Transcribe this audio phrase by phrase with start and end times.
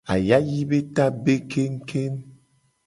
[0.13, 2.21] Ayayi be ta be kengu kengu.